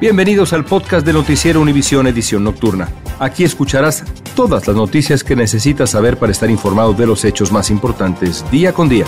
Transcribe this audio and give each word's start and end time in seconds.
Bienvenidos 0.00 0.52
al 0.52 0.64
podcast 0.64 1.06
de 1.06 1.12
Noticiero 1.12 1.60
Univisión 1.60 2.08
Edición 2.08 2.42
Nocturna. 2.42 2.88
Aquí 3.20 3.44
escucharás 3.44 4.02
todas 4.34 4.66
las 4.66 4.74
noticias 4.74 5.22
que 5.22 5.36
necesitas 5.36 5.90
saber 5.90 6.18
para 6.18 6.32
estar 6.32 6.50
informado 6.50 6.92
de 6.94 7.06
los 7.06 7.24
hechos 7.24 7.52
más 7.52 7.70
importantes 7.70 8.44
día 8.50 8.72
con 8.72 8.88
día. 8.88 9.06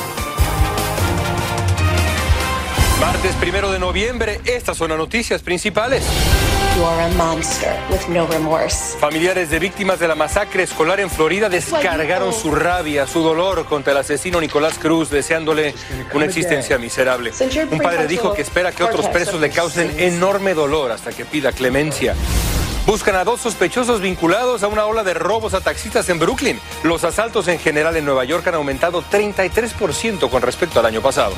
Martes 3.00 3.34
primero 3.34 3.72
de 3.72 3.80
noviembre, 3.80 4.40
estas 4.44 4.76
son 4.76 4.90
las 4.90 4.98
noticias 4.98 5.42
principales. 5.42 6.04
You 6.76 6.84
are 6.84 7.04
a 7.04 7.08
monster 7.14 7.74
with 7.90 8.06
no 8.08 8.26
remorse. 8.26 8.98
Familiares 8.98 9.48
de 9.48 9.58
víctimas 9.58 9.98
de 9.98 10.08
la 10.08 10.14
masacre 10.14 10.62
escolar 10.62 11.00
en 11.00 11.08
Florida 11.08 11.48
descargaron 11.48 12.34
su 12.34 12.54
rabia, 12.54 13.06
su 13.06 13.22
dolor 13.22 13.64
contra 13.64 13.92
el 13.92 13.98
asesino 13.98 14.42
Nicolás 14.42 14.78
Cruz, 14.78 15.08
deseándole 15.08 15.74
una 16.12 16.26
existencia 16.26 16.76
miserable. 16.76 17.32
Un 17.70 17.78
padre 17.78 18.06
dijo 18.06 18.34
que 18.34 18.42
espera 18.42 18.72
que 18.72 18.82
otros 18.82 19.08
presos 19.08 19.40
le 19.40 19.48
causen 19.48 19.98
enorme 19.98 20.52
dolor 20.52 20.92
hasta 20.92 21.12
que 21.12 21.24
pida 21.24 21.50
clemencia. 21.52 22.14
Buscan 22.84 23.16
a 23.16 23.24
dos 23.24 23.40
sospechosos 23.40 24.02
vinculados 24.02 24.62
a 24.62 24.68
una 24.68 24.84
ola 24.84 25.02
de 25.02 25.14
robos 25.14 25.54
a 25.54 25.62
taxistas 25.62 26.06
en 26.10 26.18
Brooklyn. 26.18 26.60
Los 26.82 27.04
asaltos 27.04 27.48
en 27.48 27.58
general 27.58 27.96
en 27.96 28.04
Nueva 28.04 28.24
York 28.24 28.46
han 28.48 28.54
aumentado 28.54 29.02
33% 29.02 30.28
con 30.28 30.42
respecto 30.42 30.78
al 30.78 30.84
año 30.86 31.00
pasado. 31.00 31.32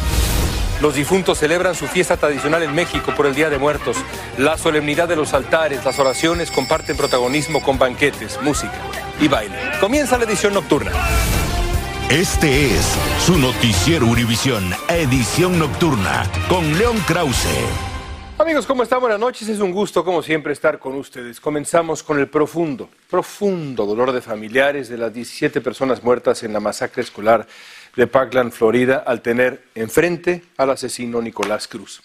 Los 0.80 0.94
difuntos 0.94 1.38
celebran 1.38 1.74
su 1.74 1.88
fiesta 1.88 2.16
tradicional 2.16 2.62
en 2.62 2.74
México 2.74 3.12
por 3.16 3.26
el 3.26 3.34
Día 3.34 3.50
de 3.50 3.58
Muertos. 3.58 3.96
La 4.36 4.56
solemnidad 4.56 5.08
de 5.08 5.16
los 5.16 5.34
altares, 5.34 5.84
las 5.84 5.98
oraciones 5.98 6.52
comparten 6.52 6.96
protagonismo 6.96 7.62
con 7.62 7.78
banquetes, 7.78 8.40
música 8.42 8.78
y 9.20 9.26
baile. 9.26 9.56
Comienza 9.80 10.18
la 10.18 10.24
edición 10.24 10.54
nocturna. 10.54 10.92
Este 12.08 12.74
es 12.74 12.86
su 13.26 13.36
noticiero 13.38 14.06
Univisión, 14.06 14.72
edición 14.88 15.58
nocturna, 15.58 16.24
con 16.48 16.78
León 16.78 16.98
Krause. 17.06 17.87
Amigos, 18.40 18.66
¿cómo 18.66 18.84
están? 18.84 19.00
Buenas 19.00 19.18
noches. 19.18 19.48
Es 19.48 19.58
un 19.58 19.72
gusto, 19.72 20.04
como 20.04 20.22
siempre, 20.22 20.52
estar 20.52 20.78
con 20.78 20.94
ustedes. 20.94 21.40
Comenzamos 21.40 22.04
con 22.04 22.20
el 22.20 22.28
profundo, 22.28 22.88
profundo 23.10 23.84
dolor 23.84 24.12
de 24.12 24.20
familiares 24.20 24.88
de 24.88 24.96
las 24.96 25.12
17 25.12 25.60
personas 25.60 26.04
muertas 26.04 26.44
en 26.44 26.52
la 26.52 26.60
masacre 26.60 27.02
escolar 27.02 27.48
de 27.96 28.06
Parkland, 28.06 28.52
Florida, 28.52 29.02
al 29.04 29.22
tener 29.22 29.64
enfrente 29.74 30.44
al 30.56 30.70
asesino 30.70 31.20
Nicolás 31.20 31.66
Cruz. 31.66 32.00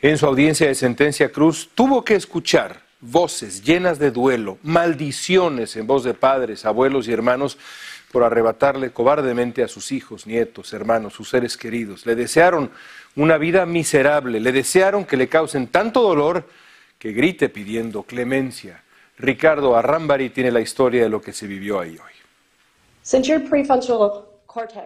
En 0.00 0.16
su 0.18 0.26
audiencia 0.26 0.68
de 0.68 0.76
sentencia, 0.76 1.32
Cruz 1.32 1.68
tuvo 1.74 2.04
que 2.04 2.14
escuchar 2.14 2.80
voces 3.00 3.64
llenas 3.64 3.98
de 3.98 4.12
duelo, 4.12 4.58
maldiciones 4.62 5.74
en 5.74 5.88
voz 5.88 6.04
de 6.04 6.14
padres, 6.14 6.64
abuelos 6.64 7.08
y 7.08 7.12
hermanos 7.12 7.58
por 8.12 8.22
arrebatarle 8.22 8.92
cobardemente 8.92 9.64
a 9.64 9.68
sus 9.68 9.90
hijos, 9.90 10.26
nietos, 10.26 10.72
hermanos, 10.72 11.14
sus 11.14 11.30
seres 11.30 11.56
queridos. 11.56 12.06
Le 12.06 12.14
desearon 12.14 12.70
una 13.16 13.38
vida 13.38 13.66
miserable, 13.66 14.38
le 14.38 14.52
desearon 14.52 15.04
que 15.04 15.16
le 15.16 15.28
causen 15.28 15.66
tanto 15.68 16.02
dolor 16.02 16.46
que 16.98 17.12
grite 17.12 17.48
pidiendo 17.48 18.04
clemencia. 18.04 18.84
Ricardo 19.18 19.76
Arrambari 19.76 20.30
tiene 20.30 20.52
la 20.52 20.60
historia 20.60 21.02
de 21.02 21.08
lo 21.08 21.20
que 21.20 21.32
se 21.32 21.46
vivió 21.46 21.80
ahí 21.80 21.96
hoy. 21.98 22.12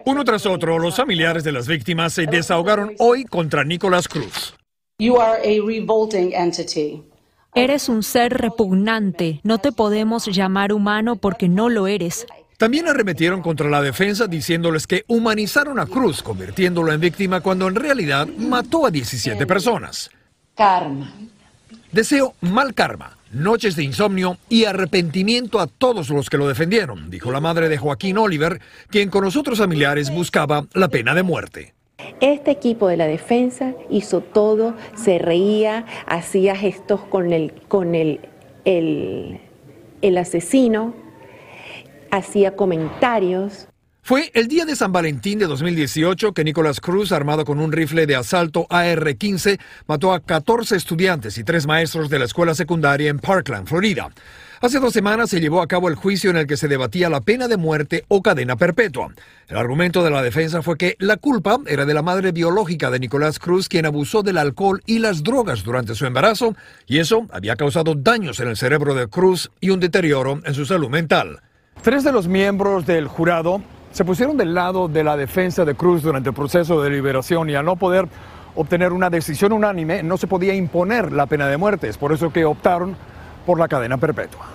Uno 0.05 0.23
tras 0.23 0.45
otro, 0.45 0.79
los 0.79 0.95
familiares 0.95 1.43
de 1.43 1.51
las 1.51 1.67
víctimas 1.67 2.13
se 2.13 2.25
desahogaron 2.25 2.95
hoy 2.99 3.25
contra 3.25 3.63
Nicolás 3.63 4.07
Cruz. 4.07 4.55
Eres 7.53 7.89
un 7.89 8.03
ser 8.03 8.33
repugnante. 8.33 9.41
No 9.43 9.57
te 9.57 9.71
podemos 9.71 10.25
llamar 10.27 10.73
humano 10.73 11.15
porque 11.15 11.49
no 11.49 11.69
lo 11.69 11.87
eres. 11.87 12.25
También 12.57 12.87
arremetieron 12.87 13.43
contra 13.43 13.69
la 13.69 13.83
defensa 13.83 14.25
diciéndoles 14.25 14.87
que 14.87 15.05
humanizaron 15.07 15.77
a 15.79 15.85
Cruz, 15.85 16.23
convirtiéndolo 16.23 16.91
en 16.91 16.99
víctima 16.99 17.41
cuando 17.41 17.67
en 17.67 17.75
realidad 17.75 18.27
mató 18.27 18.87
a 18.87 18.91
17 18.91 19.45
personas. 19.45 20.09
Karma. 20.55 21.13
Deseo 21.91 22.33
mal 22.41 22.73
karma, 22.73 23.15
noches 23.31 23.75
de 23.75 23.83
insomnio 23.83 24.37
y 24.49 24.65
arrepentimiento 24.65 25.59
a 25.59 25.67
todos 25.67 26.09
los 26.09 26.31
que 26.31 26.37
lo 26.37 26.47
defendieron, 26.47 27.11
dijo 27.11 27.31
la 27.31 27.39
madre 27.39 27.69
de 27.69 27.77
Joaquín 27.77 28.17
Oliver, 28.17 28.59
quien 28.89 29.11
con 29.11 29.23
los 29.23 29.35
otros 29.35 29.59
familiares 29.59 30.09
buscaba 30.09 30.65
la 30.73 30.89
pena 30.89 31.13
de 31.13 31.23
muerte. 31.23 31.75
Este 32.21 32.49
equipo 32.49 32.87
de 32.87 32.97
la 32.97 33.05
defensa 33.05 33.73
hizo 33.91 34.21
todo, 34.21 34.75
se 34.95 35.19
reía, 35.19 35.85
hacía 36.07 36.55
gestos 36.55 37.01
con 37.01 37.31
el, 37.31 37.53
con 37.67 37.93
el, 37.93 38.19
el, 38.65 39.39
el 40.01 40.17
asesino, 40.17 41.06
hacía 42.11 42.55
comentarios. 42.55 43.67
Fue 44.07 44.31
el 44.33 44.47
día 44.47 44.63
de 44.63 44.77
San 44.77 44.93
Valentín 44.93 45.37
de 45.37 45.47
2018 45.47 46.31
que 46.31 46.45
Nicolás 46.45 46.79
Cruz, 46.79 47.11
armado 47.11 47.43
con 47.43 47.59
un 47.59 47.73
rifle 47.73 48.05
de 48.05 48.15
asalto 48.15 48.65
AR-15, 48.69 49.59
mató 49.85 50.13
a 50.13 50.21
14 50.21 50.77
estudiantes 50.77 51.37
y 51.37 51.43
tres 51.43 51.67
maestros 51.67 52.09
de 52.09 52.17
la 52.17 52.23
escuela 52.23 52.55
secundaria 52.55 53.09
en 53.09 53.19
Parkland, 53.19 53.67
Florida. 53.67 54.09
Hace 54.61 54.79
dos 54.79 54.93
semanas 54.93 55.29
se 55.29 55.41
llevó 55.41 55.61
a 55.61 55.67
cabo 55.67 55.89
el 55.89 55.95
juicio 55.95 56.29
en 56.29 56.37
el 56.37 56.47
que 56.47 56.55
se 56.55 56.69
debatía 56.69 57.09
la 57.09 57.19
pena 57.19 57.49
de 57.49 57.57
muerte 57.57 58.05
o 58.07 58.23
cadena 58.23 58.55
perpetua. 58.55 59.13
El 59.49 59.57
argumento 59.57 60.03
de 60.05 60.09
la 60.09 60.23
defensa 60.23 60.61
fue 60.61 60.77
que 60.77 60.95
la 60.99 61.17
culpa 61.17 61.59
era 61.67 61.85
de 61.85 61.93
la 61.93 62.01
madre 62.01 62.31
biológica 62.31 62.89
de 62.89 62.99
Nicolás 62.99 63.39
Cruz, 63.39 63.67
quien 63.67 63.85
abusó 63.85 64.23
del 64.23 64.37
alcohol 64.37 64.81
y 64.85 64.99
las 64.99 65.21
drogas 65.21 65.63
durante 65.63 65.95
su 65.95 66.05
embarazo, 66.05 66.55
y 66.87 66.99
eso 66.99 67.27
había 67.29 67.57
causado 67.57 67.93
daños 67.93 68.39
en 68.39 68.47
el 68.47 68.55
cerebro 68.55 68.95
de 68.95 69.07
Cruz 69.09 69.51
y 69.59 69.69
un 69.69 69.81
deterioro 69.81 70.39
en 70.45 70.53
su 70.53 70.65
salud 70.65 70.89
mental. 70.89 71.41
Tres 71.81 72.03
de 72.03 72.11
los 72.11 72.27
miembros 72.27 72.85
del 72.85 73.07
jurado 73.07 73.61
se 73.91 74.03
pusieron 74.03 74.37
del 74.37 74.53
lado 74.53 74.87
de 74.87 75.03
la 75.03 75.15
defensa 75.15 75.65
de 75.65 75.75
Cruz 75.75 76.01
durante 76.03 76.29
el 76.29 76.35
proceso 76.35 76.81
de 76.81 76.89
liberación 76.89 77.49
y 77.49 77.55
al 77.55 77.65
no 77.65 77.75
poder 77.75 78.07
obtener 78.55 78.91
una 78.91 79.09
decisión 79.09 79.53
unánime 79.53 80.03
no 80.03 80.17
se 80.17 80.27
podía 80.27 80.53
imponer 80.53 81.11
la 81.11 81.27
pena 81.27 81.47
de 81.47 81.57
muerte. 81.57 81.87
Es 81.87 81.97
por 81.97 82.11
eso 82.11 82.31
que 82.31 82.45
optaron 82.45 82.95
por 83.45 83.59
la 83.59 83.67
cadena 83.67 83.97
perpetua. 83.97 84.45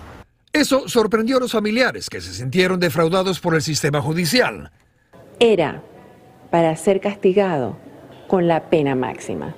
Eso 0.53 0.87
sorprendió 0.87 1.38
a 1.38 1.41
los 1.41 1.53
familiares 1.53 2.11
que 2.11 2.21
se 2.21 2.34
sintieron 2.34 2.78
defraudados 2.78 3.41
por 3.41 3.55
el 3.55 3.62
sistema 3.62 4.03
judicial. 4.03 4.71
Era 5.41 5.82
para 6.50 6.77
ser 6.77 7.00
castigado 7.00 7.77
con 8.28 8.47
la 8.47 8.69
pena 8.69 8.94
máxima. 8.94 9.55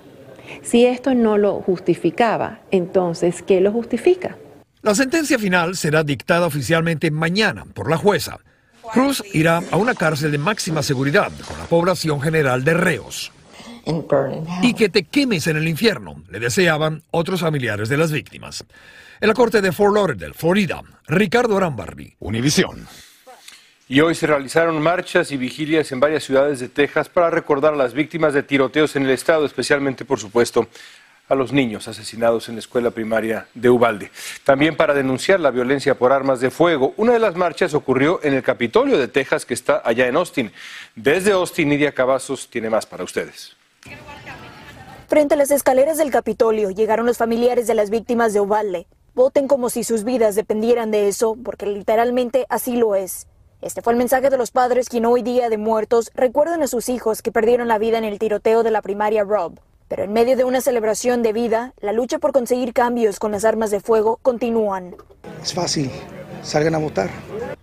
Si 0.62 0.86
esto 0.86 1.14
no 1.14 1.36
lo 1.36 1.60
justificaba, 1.60 2.60
entonces, 2.70 3.42
¿qué 3.42 3.60
lo 3.60 3.72
justifica? 3.72 4.36
La 4.84 4.94
sentencia 4.94 5.38
final 5.38 5.76
será 5.76 6.04
dictada 6.04 6.46
oficialmente 6.46 7.10
mañana 7.10 7.64
por 7.64 7.88
la 7.88 7.96
jueza. 7.96 8.38
Cruz 8.92 9.24
irá 9.32 9.62
a 9.70 9.76
una 9.78 9.94
cárcel 9.94 10.30
de 10.30 10.36
máxima 10.36 10.82
seguridad 10.82 11.32
con 11.48 11.58
la 11.58 11.64
población 11.64 12.20
general 12.20 12.64
de 12.64 12.74
reos. 12.74 13.32
Y 14.60 14.74
que 14.74 14.90
te 14.90 15.04
quemes 15.04 15.46
en 15.46 15.56
el 15.56 15.68
infierno, 15.68 16.22
le 16.28 16.38
deseaban 16.38 17.02
otros 17.12 17.40
familiares 17.40 17.88
de 17.88 17.96
las 17.96 18.12
víctimas. 18.12 18.62
En 19.22 19.28
la 19.28 19.34
corte 19.34 19.62
de 19.62 19.72
Fort 19.72 19.94
Lauderdale, 19.94 20.34
Florida, 20.34 20.82
Ricardo 21.06 21.56
Arambarri, 21.56 22.14
Univisión. 22.18 22.86
Y 23.88 24.00
hoy 24.00 24.14
se 24.14 24.26
realizaron 24.26 24.82
marchas 24.82 25.32
y 25.32 25.38
vigilias 25.38 25.92
en 25.92 26.00
varias 26.00 26.24
ciudades 26.24 26.60
de 26.60 26.68
Texas 26.68 27.08
para 27.08 27.30
recordar 27.30 27.72
a 27.72 27.76
las 27.76 27.94
víctimas 27.94 28.34
de 28.34 28.42
tiroteos 28.42 28.96
en 28.96 29.04
el 29.04 29.10
estado, 29.10 29.46
especialmente, 29.46 30.04
por 30.04 30.20
supuesto, 30.20 30.68
a 31.28 31.34
los 31.34 31.52
niños 31.52 31.88
asesinados 31.88 32.48
en 32.48 32.56
la 32.56 32.60
escuela 32.60 32.90
primaria 32.90 33.46
de 33.54 33.70
Ubalde. 33.70 34.10
También 34.44 34.76
para 34.76 34.94
denunciar 34.94 35.40
la 35.40 35.50
violencia 35.50 35.96
por 35.96 36.12
armas 36.12 36.40
de 36.40 36.50
fuego. 36.50 36.94
Una 36.96 37.12
de 37.12 37.18
las 37.18 37.36
marchas 37.36 37.74
ocurrió 37.74 38.20
en 38.22 38.34
el 38.34 38.42
Capitolio 38.42 38.98
de 38.98 39.08
Texas, 39.08 39.46
que 39.46 39.54
está 39.54 39.82
allá 39.84 40.06
en 40.06 40.16
Austin. 40.16 40.52
Desde 40.94 41.32
Austin, 41.32 41.68
Nidia 41.68 41.92
Cavazos 41.92 42.48
tiene 42.50 42.70
más 42.70 42.86
para 42.86 43.04
ustedes. 43.04 43.56
Frente 45.08 45.34
a 45.34 45.36
las 45.36 45.50
escaleras 45.50 45.98
del 45.98 46.10
Capitolio 46.10 46.70
llegaron 46.70 47.06
los 47.06 47.18
familiares 47.18 47.66
de 47.66 47.74
las 47.74 47.90
víctimas 47.90 48.32
de 48.32 48.40
Ubalde. 48.40 48.86
Voten 49.14 49.46
como 49.46 49.70
si 49.70 49.84
sus 49.84 50.02
vidas 50.02 50.34
dependieran 50.34 50.90
de 50.90 51.08
eso, 51.08 51.36
porque 51.44 51.66
literalmente 51.66 52.46
así 52.48 52.76
lo 52.76 52.96
es. 52.96 53.28
Este 53.62 53.80
fue 53.80 53.92
el 53.92 53.98
mensaje 53.98 54.28
de 54.28 54.36
los 54.36 54.50
padres 54.50 54.88
quien 54.88 55.06
hoy 55.06 55.22
día 55.22 55.48
de 55.48 55.56
muertos 55.56 56.10
recuerdan 56.14 56.62
a 56.62 56.66
sus 56.66 56.88
hijos 56.88 57.22
que 57.22 57.32
perdieron 57.32 57.68
la 57.68 57.78
vida 57.78 57.96
en 57.96 58.04
el 58.04 58.18
tiroteo 58.18 58.62
de 58.62 58.70
la 58.70 58.82
primaria 58.82 59.24
Rob. 59.24 59.54
Pero 59.88 60.04
en 60.04 60.12
medio 60.12 60.36
de 60.36 60.44
una 60.44 60.60
celebración 60.60 61.22
de 61.22 61.32
vida, 61.32 61.74
la 61.80 61.92
lucha 61.92 62.18
por 62.18 62.32
conseguir 62.32 62.72
cambios 62.72 63.18
con 63.18 63.32
las 63.32 63.44
armas 63.44 63.70
de 63.70 63.80
fuego 63.80 64.18
continúan. 64.22 64.96
Es 65.42 65.52
fácil, 65.52 65.90
salgan 66.42 66.74
a 66.74 66.78
votar. 66.78 67.10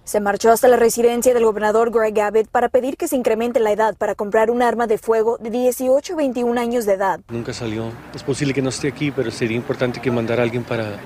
Se 0.03 0.19
marchó 0.19 0.51
hasta 0.51 0.67
la 0.67 0.77
residencia 0.77 1.33
del 1.33 1.45
gobernador 1.45 1.91
Greg 1.91 2.19
Abbott 2.19 2.47
para 2.47 2.69
pedir 2.69 2.97
que 2.97 3.07
se 3.07 3.15
incremente 3.15 3.59
la 3.59 3.71
edad 3.71 3.95
para 3.95 4.15
comprar 4.15 4.51
un 4.51 4.61
arma 4.61 4.87
de 4.87 4.97
fuego 4.97 5.37
de 5.37 5.49
18 5.49 6.13
a 6.13 6.15
21 6.17 6.59
años 6.59 6.85
de 6.85 6.93
edad. 6.93 7.19
Nunca 7.29 7.53
salió. 7.53 7.91
Es 8.13 8.23
posible 8.23 8.53
que 8.53 8.61
no 8.61 8.69
esté 8.69 8.87
aquí, 8.87 9.11
pero 9.11 9.31
sería 9.31 9.57
importante 9.57 10.01
que 10.01 10.11
mandara 10.11 10.41
a 10.41 10.45
alguien 10.45 10.63
para, 10.63 10.97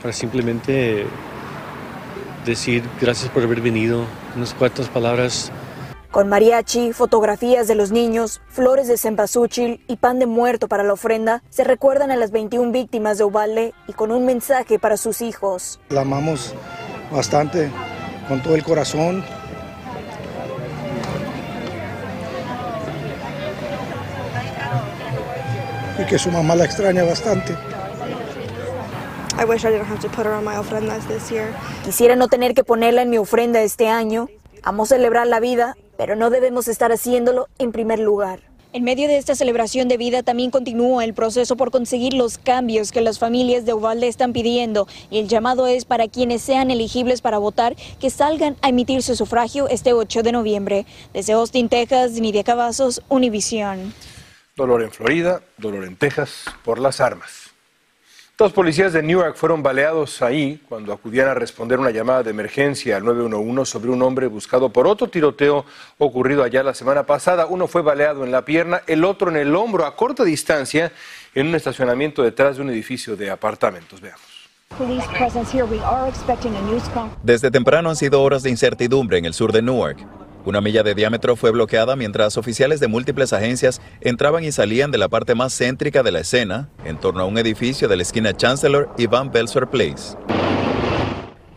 para 0.00 0.12
simplemente 0.12 1.06
decir 2.44 2.82
gracias 3.00 3.30
por 3.30 3.42
haber 3.42 3.60
venido, 3.60 4.04
unas 4.36 4.54
cuantas 4.54 4.88
palabras 4.88 5.50
con 6.14 6.28
mariachi, 6.28 6.92
fotografías 6.92 7.66
de 7.66 7.74
los 7.74 7.90
niños, 7.90 8.40
flores 8.46 8.86
de 8.86 8.96
cempasúchil 8.96 9.84
y 9.88 9.96
pan 9.96 10.20
de 10.20 10.26
muerto 10.26 10.68
para 10.68 10.84
la 10.84 10.92
ofrenda, 10.92 11.42
se 11.50 11.64
recuerdan 11.64 12.12
a 12.12 12.16
las 12.16 12.30
21 12.30 12.70
víctimas 12.70 13.18
de 13.18 13.24
Ubalde 13.24 13.74
y 13.88 13.94
con 13.94 14.12
un 14.12 14.24
mensaje 14.24 14.78
para 14.78 14.96
sus 14.96 15.20
hijos. 15.22 15.80
La 15.88 16.02
amamos 16.02 16.54
bastante, 17.10 17.68
con 18.28 18.40
todo 18.44 18.54
el 18.54 18.62
corazón. 18.62 19.24
Y 25.98 26.06
que 26.06 26.16
su 26.16 26.30
mamá 26.30 26.54
la 26.54 26.64
extraña 26.64 27.02
bastante. 27.02 27.56
Quisiera 31.84 32.14
no 32.14 32.28
tener 32.28 32.54
que 32.54 32.62
ponerla 32.62 33.02
en 33.02 33.10
mi 33.10 33.18
ofrenda 33.18 33.62
este 33.62 33.88
año. 33.88 34.28
Amo 34.62 34.86
celebrar 34.86 35.26
la 35.26 35.40
vida, 35.40 35.76
pero 35.96 36.16
no 36.16 36.30
debemos 36.30 36.68
estar 36.68 36.92
haciéndolo 36.92 37.48
en 37.58 37.72
primer 37.72 37.98
lugar. 37.98 38.40
En 38.74 38.82
medio 38.82 39.06
de 39.06 39.18
esta 39.18 39.36
celebración 39.36 39.86
de 39.86 39.96
vida 39.96 40.24
también 40.24 40.50
continúa 40.50 41.04
el 41.04 41.14
proceso 41.14 41.56
por 41.56 41.70
conseguir 41.70 42.12
los 42.12 42.38
cambios 42.38 42.90
que 42.90 43.00
las 43.00 43.20
familias 43.20 43.64
de 43.64 43.72
Uvalde 43.72 44.08
están 44.08 44.32
pidiendo 44.32 44.88
y 45.12 45.20
el 45.20 45.28
llamado 45.28 45.68
es 45.68 45.84
para 45.84 46.08
quienes 46.08 46.42
sean 46.42 46.72
elegibles 46.72 47.20
para 47.20 47.38
votar 47.38 47.76
que 48.00 48.10
salgan 48.10 48.56
a 48.62 48.70
emitir 48.70 49.04
su 49.04 49.14
sufragio 49.14 49.68
este 49.68 49.92
8 49.92 50.24
de 50.24 50.32
noviembre. 50.32 50.86
Desde 51.12 51.34
Austin, 51.34 51.68
Texas, 51.68 52.14
Nidia 52.14 52.42
Cavazos, 52.42 53.00
Univisión. 53.08 53.94
Dolor 54.56 54.82
en 54.82 54.90
Florida, 54.90 55.42
dolor 55.56 55.84
en 55.84 55.94
Texas 55.94 56.44
por 56.64 56.80
las 56.80 57.00
armas. 57.00 57.53
Dos 58.36 58.52
policías 58.52 58.92
de 58.92 59.00
Newark 59.00 59.36
fueron 59.36 59.62
baleados 59.62 60.20
ahí 60.20 60.60
cuando 60.68 60.92
acudían 60.92 61.28
a 61.28 61.34
responder 61.34 61.78
una 61.78 61.92
llamada 61.92 62.24
de 62.24 62.30
emergencia 62.30 62.96
al 62.96 63.04
911 63.04 63.70
sobre 63.70 63.90
un 63.90 64.02
hombre 64.02 64.26
buscado 64.26 64.70
por 64.70 64.88
otro 64.88 65.06
tiroteo 65.06 65.64
ocurrido 65.98 66.42
allá 66.42 66.64
la 66.64 66.74
semana 66.74 67.06
pasada. 67.06 67.46
Uno 67.46 67.68
fue 67.68 67.82
baleado 67.82 68.24
en 68.24 68.32
la 68.32 68.44
pierna, 68.44 68.82
el 68.88 69.04
otro 69.04 69.30
en 69.30 69.36
el 69.36 69.54
hombro 69.54 69.86
a 69.86 69.94
corta 69.94 70.24
distancia 70.24 70.90
en 71.32 71.46
un 71.46 71.54
estacionamiento 71.54 72.24
detrás 72.24 72.56
de 72.56 72.62
un 72.62 72.70
edificio 72.70 73.14
de 73.14 73.30
apartamentos. 73.30 74.00
Veamos. 74.00 74.20
Desde 77.22 77.52
temprano 77.52 77.90
han 77.90 77.96
sido 77.96 78.20
horas 78.20 78.42
de 78.42 78.50
incertidumbre 78.50 79.18
en 79.18 79.26
el 79.26 79.34
sur 79.34 79.52
de 79.52 79.62
Newark. 79.62 80.23
Una 80.44 80.60
milla 80.60 80.82
de 80.82 80.94
diámetro 80.94 81.36
fue 81.36 81.50
bloqueada 81.52 81.96
mientras 81.96 82.36
oficiales 82.36 82.78
de 82.78 82.86
múltiples 82.86 83.32
agencias 83.32 83.80
entraban 84.02 84.44
y 84.44 84.52
salían 84.52 84.90
de 84.90 84.98
la 84.98 85.08
parte 85.08 85.34
más 85.34 85.56
céntrica 85.56 86.02
de 86.02 86.12
la 86.12 86.20
escena, 86.20 86.68
en 86.84 86.98
torno 86.98 87.22
a 87.22 87.24
un 87.24 87.38
edificio 87.38 87.88
de 87.88 87.96
la 87.96 88.02
esquina 88.02 88.36
Chancellor 88.36 88.90
y 88.98 89.06
Van 89.06 89.32
Belser 89.32 89.66
Place. 89.68 90.16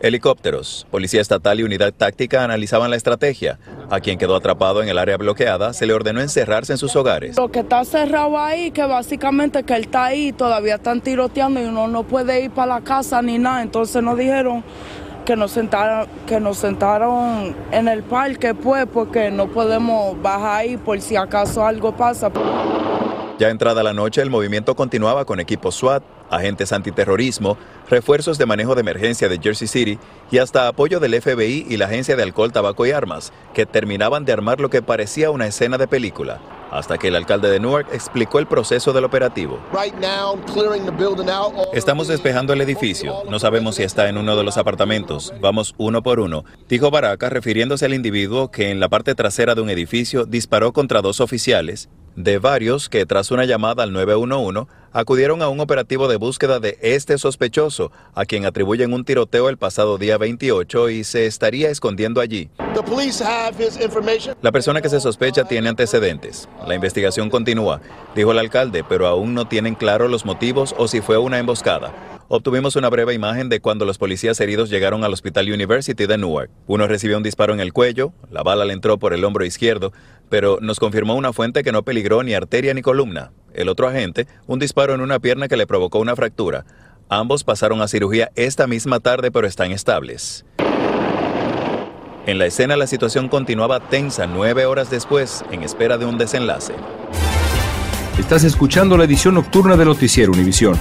Helicópteros, 0.00 0.86
policía 0.92 1.20
estatal 1.20 1.58
y 1.58 1.64
unidad 1.64 1.92
táctica 1.92 2.44
analizaban 2.44 2.88
la 2.88 2.96
estrategia. 2.96 3.58
A 3.90 3.98
quien 3.98 4.16
quedó 4.16 4.36
atrapado 4.36 4.80
en 4.80 4.88
el 4.88 4.96
área 4.96 5.16
bloqueada 5.16 5.72
se 5.72 5.86
le 5.86 5.92
ordenó 5.92 6.20
encerrarse 6.20 6.72
en 6.72 6.78
sus 6.78 6.94
hogares. 6.94 7.36
Lo 7.36 7.50
que 7.50 7.60
está 7.60 7.84
cerrado 7.84 8.38
ahí, 8.38 8.70
que 8.70 8.84
básicamente 8.84 9.64
que 9.64 9.74
él 9.74 9.82
está 9.82 10.04
ahí, 10.04 10.32
todavía 10.32 10.76
están 10.76 11.00
tiroteando 11.00 11.60
y 11.60 11.64
uno 11.64 11.88
no 11.88 12.04
puede 12.04 12.42
ir 12.44 12.52
para 12.52 12.76
la 12.76 12.80
casa 12.82 13.20
ni 13.22 13.38
nada. 13.38 13.60
Entonces 13.60 14.00
nos 14.00 14.16
dijeron 14.16 14.62
que 15.28 15.36
nos 15.36 15.50
sentaron, 15.50 16.08
que 16.26 16.40
nos 16.40 16.56
sentaron 16.56 17.54
en 17.70 17.86
el 17.86 18.02
parque, 18.02 18.54
pues, 18.54 18.86
porque 18.86 19.30
no 19.30 19.46
podemos 19.46 20.20
bajar 20.22 20.60
ahí 20.60 20.78
por 20.78 20.98
si 21.02 21.16
acaso 21.16 21.66
algo 21.66 21.94
pasa. 21.94 22.30
Ya 23.38 23.50
entrada 23.50 23.82
la 23.82 23.92
noche, 23.92 24.22
el 24.22 24.30
movimiento 24.30 24.74
continuaba 24.74 25.26
con 25.26 25.38
equipos 25.38 25.74
SWAT, 25.74 26.02
agentes 26.30 26.72
antiterrorismo, 26.72 27.58
refuerzos 27.90 28.38
de 28.38 28.46
manejo 28.46 28.74
de 28.74 28.80
emergencia 28.80 29.28
de 29.28 29.38
Jersey 29.38 29.68
City 29.68 29.98
y 30.30 30.38
hasta 30.38 30.66
apoyo 30.66 30.98
del 30.98 31.20
FBI 31.20 31.66
y 31.68 31.76
la 31.76 31.84
Agencia 31.84 32.16
de 32.16 32.22
Alcohol, 32.22 32.50
Tabaco 32.50 32.86
y 32.86 32.92
Armas, 32.92 33.30
que 33.52 33.66
terminaban 33.66 34.24
de 34.24 34.32
armar 34.32 34.60
lo 34.60 34.70
que 34.70 34.80
parecía 34.80 35.30
una 35.30 35.46
escena 35.46 35.76
de 35.76 35.88
película 35.88 36.40
hasta 36.70 36.98
que 36.98 37.08
el 37.08 37.16
alcalde 37.16 37.50
de 37.50 37.60
Newark 37.60 37.88
explicó 37.92 38.38
el 38.38 38.46
proceso 38.46 38.92
del 38.92 39.04
operativo. 39.04 39.58
Estamos 41.72 42.08
despejando 42.08 42.52
el 42.52 42.60
edificio. 42.60 43.22
No 43.28 43.38
sabemos 43.38 43.76
si 43.76 43.82
está 43.82 44.08
en 44.08 44.18
uno 44.18 44.36
de 44.36 44.44
los 44.44 44.56
apartamentos. 44.56 45.32
Vamos 45.40 45.74
uno 45.78 46.02
por 46.02 46.20
uno, 46.20 46.44
dijo 46.68 46.90
Baraka 46.90 47.30
refiriéndose 47.30 47.86
al 47.86 47.94
individuo 47.94 48.50
que 48.50 48.70
en 48.70 48.80
la 48.80 48.88
parte 48.88 49.14
trasera 49.14 49.54
de 49.54 49.62
un 49.62 49.70
edificio 49.70 50.26
disparó 50.26 50.72
contra 50.72 51.02
dos 51.02 51.20
oficiales 51.20 51.88
de 52.18 52.38
varios 52.38 52.88
que 52.88 53.06
tras 53.06 53.30
una 53.30 53.44
llamada 53.44 53.84
al 53.84 53.92
911 53.92 54.66
acudieron 54.92 55.42
a 55.42 55.48
un 55.48 55.60
operativo 55.60 56.08
de 56.08 56.16
búsqueda 56.16 56.60
de 56.60 56.78
este 56.82 57.18
sospechoso, 57.18 57.92
a 58.14 58.24
quien 58.24 58.44
atribuyen 58.44 58.92
un 58.92 59.04
tiroteo 59.04 59.48
el 59.48 59.58
pasado 59.58 59.98
día 59.98 60.18
28 60.18 60.90
y 60.90 61.04
se 61.04 61.26
estaría 61.26 61.70
escondiendo 61.70 62.20
allí. 62.20 62.50
La 64.42 64.52
persona 64.52 64.80
que 64.80 64.88
se 64.88 65.00
sospecha 65.00 65.44
tiene 65.44 65.68
antecedentes. 65.68 66.48
La 66.66 66.74
investigación 66.74 67.30
continúa, 67.30 67.80
dijo 68.14 68.32
el 68.32 68.38
alcalde, 68.38 68.84
pero 68.88 69.06
aún 69.06 69.34
no 69.34 69.48
tienen 69.48 69.74
claro 69.74 70.08
los 70.08 70.24
motivos 70.24 70.74
o 70.78 70.88
si 70.88 71.00
fue 71.00 71.18
una 71.18 71.38
emboscada. 71.38 71.92
Obtuvimos 72.30 72.76
una 72.76 72.90
breve 72.90 73.14
imagen 73.14 73.48
de 73.48 73.60
cuando 73.60 73.86
los 73.86 73.96
policías 73.96 74.38
heridos 74.40 74.68
llegaron 74.68 75.02
al 75.02 75.14
Hospital 75.14 75.50
University 75.50 76.04
de 76.04 76.18
Newark. 76.18 76.50
Uno 76.66 76.86
recibió 76.86 77.16
un 77.16 77.22
disparo 77.22 77.54
en 77.54 77.60
el 77.60 77.72
cuello, 77.72 78.12
la 78.30 78.42
bala 78.42 78.66
le 78.66 78.74
entró 78.74 78.98
por 78.98 79.14
el 79.14 79.24
hombro 79.24 79.46
izquierdo, 79.46 79.94
pero 80.28 80.58
nos 80.60 80.80
confirmó 80.80 81.14
una 81.14 81.32
fuente 81.32 81.62
que 81.62 81.72
no 81.72 81.82
peligró 81.82 82.22
ni 82.22 82.34
arteria 82.34 82.74
ni 82.74 82.82
columna. 82.82 83.32
El 83.54 83.68
otro 83.68 83.88
agente, 83.88 84.26
un 84.46 84.58
disparo 84.58 84.94
en 84.94 85.00
una 85.00 85.18
pierna 85.18 85.48
que 85.48 85.56
le 85.56 85.66
provocó 85.66 85.98
una 85.98 86.16
fractura. 86.16 86.64
Ambos 87.08 87.44
pasaron 87.44 87.80
a 87.80 87.88
cirugía 87.88 88.30
esta 88.36 88.66
misma 88.66 89.00
tarde, 89.00 89.30
pero 89.30 89.46
están 89.46 89.72
estables. 89.72 90.44
En 92.26 92.38
la 92.38 92.44
escena 92.44 92.76
la 92.76 92.86
situación 92.86 93.28
continuaba 93.28 93.80
tensa 93.80 94.26
nueve 94.26 94.66
horas 94.66 94.90
después, 94.90 95.44
en 95.50 95.62
espera 95.62 95.96
de 95.96 96.04
un 96.04 96.18
desenlace. 96.18 96.74
Estás 98.18 98.44
escuchando 98.44 98.98
la 98.98 99.04
edición 99.04 99.34
nocturna 99.34 99.76
de 99.76 99.86
Noticiero 99.86 100.32
Univisión. 100.32 100.78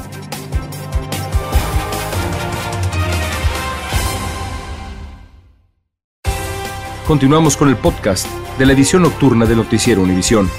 Continuamos 7.08 7.56
con 7.56 7.70
el 7.70 7.78
podcast 7.78 8.28
de 8.60 8.66
la 8.66 8.74
edición 8.74 9.04
nocturna 9.04 9.46
de 9.46 9.56
Noticiero 9.56 10.02
Univisión. 10.02 10.52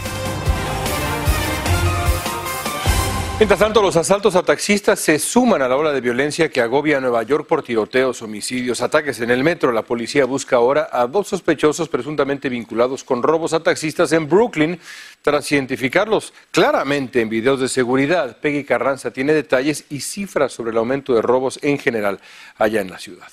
Mientras 3.38 3.60
tanto, 3.60 3.82
los 3.82 3.96
asaltos 3.96 4.34
a 4.34 4.42
taxistas 4.42 4.98
se 4.98 5.18
suman 5.18 5.60
a 5.60 5.68
la 5.68 5.76
ola 5.76 5.92
de 5.92 6.00
violencia 6.00 6.48
que 6.48 6.62
agobia 6.62 6.96
a 6.96 7.00
Nueva 7.00 7.22
York 7.22 7.46
por 7.46 7.62
tiroteos, 7.62 8.22
homicidios, 8.22 8.80
ataques 8.80 9.20
en 9.20 9.30
el 9.30 9.44
metro. 9.44 9.72
La 9.72 9.82
policía 9.82 10.24
busca 10.24 10.56
ahora 10.56 10.88
a 10.90 11.06
dos 11.06 11.28
sospechosos 11.28 11.90
presuntamente 11.90 12.48
vinculados 12.48 13.04
con 13.04 13.22
robos 13.22 13.52
a 13.52 13.62
taxistas 13.62 14.10
en 14.12 14.26
Brooklyn 14.26 14.80
tras 15.20 15.52
identificarlos 15.52 16.32
claramente 16.50 17.20
en 17.20 17.28
videos 17.28 17.60
de 17.60 17.68
seguridad. 17.68 18.38
Peggy 18.38 18.64
Carranza 18.64 19.10
tiene 19.10 19.34
detalles 19.34 19.84
y 19.90 20.00
cifras 20.00 20.50
sobre 20.50 20.70
el 20.70 20.78
aumento 20.78 21.12
de 21.14 21.20
robos 21.20 21.58
en 21.60 21.78
general 21.78 22.20
allá 22.56 22.80
en 22.80 22.88
la 22.88 22.98
ciudad. 22.98 23.28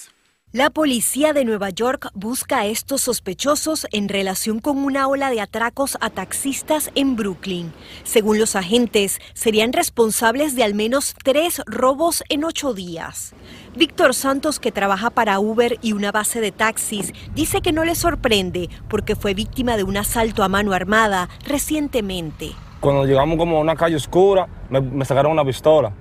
La 0.55 0.69
policía 0.69 1.33
de 1.33 1.43
Nueva 1.43 1.69
York 1.69 2.11
busca 2.13 2.59
a 2.59 2.65
estos 2.65 3.01
sospechosos 3.01 3.87
en 3.91 4.07
relación 4.07 4.61
con 4.61 4.77
una 4.77 5.09
ola 5.09 5.29
de 5.29 5.41
atracos 5.41 5.97
a 5.99 6.09
taxistas 6.09 6.91
en 6.95 7.17
Brooklyn. 7.17 7.73
Según 8.05 8.39
los 8.39 8.55
agentes, 8.55 9.19
serían 9.33 9.73
responsables 9.73 10.55
de 10.55 10.63
al 10.63 10.73
menos 10.73 11.13
tres 11.25 11.61
robos 11.65 12.23
en 12.29 12.45
ocho 12.45 12.73
días. 12.73 13.33
Víctor 13.75 14.13
Santos, 14.13 14.61
que 14.61 14.71
trabaja 14.71 15.09
para 15.09 15.41
Uber 15.41 15.77
y 15.81 15.91
una 15.91 16.13
base 16.13 16.39
de 16.39 16.53
taxis, 16.53 17.11
dice 17.33 17.59
que 17.59 17.73
no 17.73 17.83
le 17.83 17.95
sorprende 17.95 18.69
porque 18.87 19.17
fue 19.17 19.33
víctima 19.33 19.75
de 19.75 19.83
un 19.83 19.97
asalto 19.97 20.41
a 20.41 20.47
mano 20.47 20.71
armada 20.71 21.27
recientemente. 21.45 22.51
Cuando 22.79 23.03
llegamos 23.05 23.37
como 23.37 23.57
a 23.57 23.59
una 23.59 23.75
calle 23.75 23.97
oscura, 23.97 24.47
me, 24.69 24.79
me 24.79 25.03
sacaron 25.03 25.33
una 25.33 25.43
pistola 25.43 25.91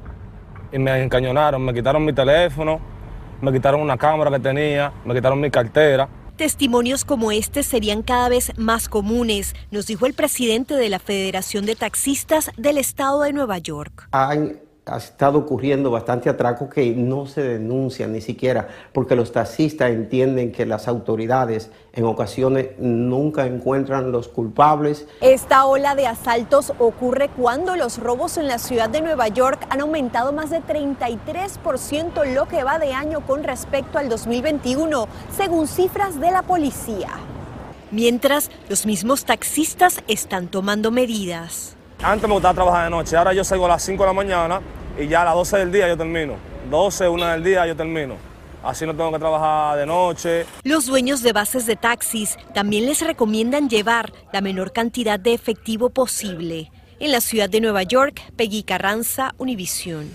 y 0.71 0.79
me 0.79 1.03
encañonaron, 1.03 1.61
me 1.61 1.75
quitaron 1.75 2.05
mi 2.05 2.13
teléfono 2.13 2.94
me 3.45 3.53
quitaron 3.53 3.81
una 3.81 3.97
cámara 3.97 4.31
que 4.31 4.41
tenía, 4.41 4.93
me 5.05 5.15
quitaron 5.15 5.41
mi 5.41 5.51
cartera. 5.51 6.09
Testimonios 6.37 7.05
como 7.05 7.31
este 7.31 7.63
serían 7.63 8.03
cada 8.03 8.29
vez 8.29 8.53
más 8.59 8.89
comunes, 8.89 9.55
nos 9.71 9.87
dijo 9.87 10.07
el 10.07 10.15
presidente 10.15 10.75
de 10.75 10.89
la 10.89 10.99
Federación 10.99 11.65
de 11.65 11.77
Taxistas 11.77 12.51
del 12.57 12.79
Estado 12.79 13.23
de 13.23 13.33
Nueva 13.33 13.59
York 13.59 14.09
ha 14.87 14.99
estado 14.99 15.39
ocurriendo 15.39 15.91
bastante 15.91 16.29
atraco 16.29 16.69
que 16.69 16.95
no 16.95 17.27
se 17.27 17.43
denuncian 17.43 18.13
ni 18.13 18.21
siquiera 18.21 18.69
porque 18.93 19.17
los 19.17 19.33
taxistas 19.33 19.91
entienden 19.91 20.53
que 20.53 20.67
las 20.67 20.89
autoridades 20.89 21.71
en 21.95 22.05
ocasiones 22.05 22.71
nunca 22.79 23.47
encuentran 23.47 24.13
los 24.13 24.29
culpables. 24.29 25.07
Esta 25.21 25.65
ola 25.65 25.95
de 25.95 26.07
asaltos 26.07 26.73
ocurre 26.79 27.31
cuando 27.31 27.77
los 27.77 27.99
robos 27.99 28.37
en 28.37 28.47
la 28.47 28.59
ciudad 28.59 28.91
de 28.91 29.01
Nueva 29.01 29.29
York 29.29 29.67
han 29.71 29.81
aumentado 29.81 30.33
más 30.33 30.51
de 30.51 30.61
33% 30.61 32.35
lo 32.35 32.47
que 32.47 32.63
va 32.63 32.79
de 32.79 32.93
año 32.93 33.21
con 33.27 33.43
respecto 33.43 33.99
al 33.99 34.09
2021, 34.09 35.09
según 35.35 35.67
cifras 35.67 36.21
de 36.21 36.31
la 36.31 36.43
policía. 36.43 37.09
Mientras, 37.91 38.51
los 38.69 38.87
mismos 38.87 39.25
taxistas 39.25 40.03
están 40.09 40.49
tomando 40.49 40.91
medidas. 40.91 41.74
Antes 42.03 42.29
me 42.29 42.35
gustaba 42.35 42.55
trabajar 42.55 42.85
de 42.85 42.91
noche, 42.91 43.17
ahora 43.17 43.33
yo 43.33 43.45
salgo 43.45 43.67
a 43.67 43.71
las 43.71 43.83
5 43.83 44.03
de 44.03 44.07
la 44.07 44.13
mañana 44.13 44.61
y 44.99 45.09
ya 45.09 45.23
a 45.23 45.25
las 45.27 45.35
12 45.35 45.59
del 45.59 45.73
día 45.73 45.89
yo 45.89 45.97
termino. 45.97 46.35
12, 46.71 47.09
1 47.09 47.27
del 47.27 47.45
día 47.45 47.67
yo 47.67 47.77
termino. 47.77 48.17
Así 48.63 48.87
no 48.87 48.95
tengo 48.95 49.13
que 49.13 49.19
trabajar 49.19 49.79
de 49.79 49.87
noche. 49.87 50.47
Los 50.63 50.87
dueños 50.87 51.23
de 51.23 51.33
bases 51.33 51.67
de 51.67 51.77
taxis 51.77 52.37
también 52.55 52.87
les 52.87 53.01
recomiendan 53.01 53.69
llevar 53.69 54.13
la 54.33 54.41
menor 54.41 54.73
cantidad 54.73 55.21
de 55.21 55.35
efectivo 55.35 55.91
posible. 55.91 56.71
En 56.99 57.13
la 57.13 57.21
ciudad 57.21 57.51
de 57.51 57.61
Nueva 57.61 57.83
York, 57.83 58.23
Peggy 58.37 58.63
Carranza, 58.63 59.35
Univisión. 59.37 60.11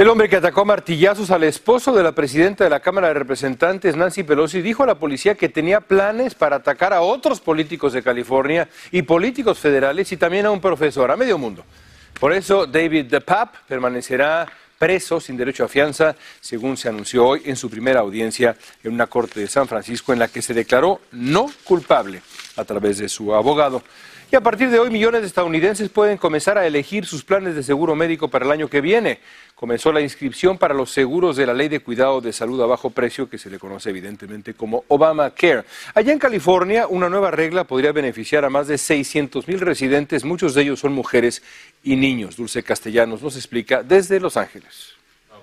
El 0.00 0.08
hombre 0.08 0.30
que 0.30 0.36
atacó 0.36 0.62
a 0.62 0.64
martillazos 0.64 1.30
al 1.30 1.44
esposo 1.44 1.92
de 1.92 2.02
la 2.02 2.12
presidenta 2.12 2.64
de 2.64 2.70
la 2.70 2.80
Cámara 2.80 3.08
de 3.08 3.12
Representantes, 3.12 3.96
Nancy 3.96 4.22
Pelosi, 4.22 4.62
dijo 4.62 4.82
a 4.82 4.86
la 4.86 4.94
policía 4.94 5.34
que 5.34 5.50
tenía 5.50 5.82
planes 5.82 6.34
para 6.34 6.56
atacar 6.56 6.94
a 6.94 7.02
otros 7.02 7.38
políticos 7.38 7.92
de 7.92 8.02
California 8.02 8.66
y 8.92 9.02
políticos 9.02 9.58
federales 9.58 10.10
y 10.10 10.16
también 10.16 10.46
a 10.46 10.52
un 10.52 10.60
profesor, 10.62 11.10
a 11.10 11.18
medio 11.18 11.36
mundo. 11.36 11.66
Por 12.18 12.32
eso, 12.32 12.64
David 12.64 13.10
DePape 13.10 13.58
permanecerá 13.68 14.46
preso 14.78 15.20
sin 15.20 15.36
derecho 15.36 15.64
a 15.64 15.68
fianza, 15.68 16.16
según 16.40 16.78
se 16.78 16.88
anunció 16.88 17.26
hoy 17.26 17.42
en 17.44 17.56
su 17.56 17.68
primera 17.68 18.00
audiencia 18.00 18.56
en 18.82 18.94
una 18.94 19.06
corte 19.06 19.40
de 19.40 19.48
San 19.48 19.68
Francisco 19.68 20.14
en 20.14 20.18
la 20.18 20.28
que 20.28 20.40
se 20.40 20.54
declaró 20.54 21.02
no 21.12 21.50
culpable 21.62 22.22
a 22.56 22.64
través 22.64 22.96
de 22.96 23.10
su 23.10 23.34
abogado. 23.34 23.82
Y 24.32 24.36
a 24.36 24.40
partir 24.40 24.70
de 24.70 24.78
hoy 24.78 24.90
millones 24.90 25.22
de 25.22 25.26
estadounidenses 25.26 25.88
pueden 25.88 26.16
comenzar 26.16 26.56
a 26.56 26.64
elegir 26.64 27.04
sus 27.04 27.24
planes 27.24 27.56
de 27.56 27.64
seguro 27.64 27.96
médico 27.96 28.28
para 28.28 28.44
el 28.44 28.52
año 28.52 28.68
que 28.68 28.80
viene. 28.80 29.18
Comenzó 29.56 29.90
la 29.90 30.00
inscripción 30.00 30.56
para 30.56 30.72
los 30.72 30.92
seguros 30.92 31.34
de 31.34 31.46
la 31.46 31.52
Ley 31.52 31.68
de 31.68 31.80
Cuidado 31.80 32.20
de 32.20 32.32
Salud 32.32 32.62
a 32.62 32.66
Bajo 32.66 32.90
Precio, 32.90 33.28
que 33.28 33.38
se 33.38 33.50
le 33.50 33.58
conoce 33.58 33.90
evidentemente 33.90 34.54
como 34.54 34.84
Obamacare. 34.86 35.64
Allá 35.94 36.12
en 36.12 36.20
California, 36.20 36.86
una 36.86 37.08
nueva 37.08 37.32
regla 37.32 37.64
podría 37.64 37.90
beneficiar 37.90 38.44
a 38.44 38.50
más 38.50 38.68
de 38.68 38.78
600 38.78 39.48
mil 39.48 39.58
residentes, 39.58 40.24
muchos 40.24 40.54
de 40.54 40.62
ellos 40.62 40.78
son 40.78 40.92
mujeres 40.92 41.42
y 41.82 41.96
niños. 41.96 42.36
Dulce 42.36 42.62
Castellanos 42.62 43.22
nos 43.22 43.34
explica 43.34 43.82
desde 43.82 44.20
Los 44.20 44.36
Ángeles. 44.36 44.94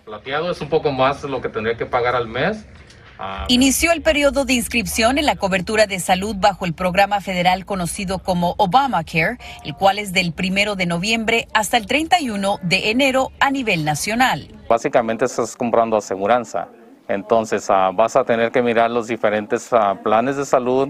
Plateado 0.05 0.49
es 0.49 0.61
un 0.61 0.69
poco 0.69 0.93
más 0.93 1.25
lo 1.25 1.41
que 1.41 1.49
tendría 1.49 1.75
que 1.75 1.85
pagar 1.85 2.15
al 2.15 2.29
mes 2.29 2.65
Inició 3.47 3.91
el 3.91 4.01
periodo 4.01 4.45
de 4.45 4.53
inscripción 4.53 5.17
en 5.17 5.25
la 5.25 5.35
cobertura 5.35 5.87
de 5.87 5.99
salud 5.99 6.35
bajo 6.37 6.65
el 6.65 6.73
programa 6.73 7.21
federal 7.21 7.65
conocido 7.65 8.19
como 8.19 8.55
Obamacare, 8.57 9.37
el 9.63 9.73
cual 9.73 9.99
es 9.99 10.13
del 10.13 10.33
primero 10.33 10.75
de 10.75 10.85
noviembre 10.85 11.47
hasta 11.53 11.77
el 11.77 11.87
31 11.87 12.59
de 12.61 12.91
enero 12.91 13.31
a 13.39 13.51
nivel 13.51 13.85
nacional. 13.85 14.47
Básicamente 14.69 15.25
estás 15.25 15.55
comprando 15.55 15.97
aseguranza, 15.97 16.67
entonces 17.07 17.69
ah, 17.69 17.91
vas 17.93 18.15
a 18.15 18.23
tener 18.23 18.51
que 18.51 18.61
mirar 18.61 18.91
los 18.91 19.07
diferentes 19.07 19.71
ah, 19.71 19.95
planes 20.03 20.37
de 20.37 20.45
salud. 20.45 20.89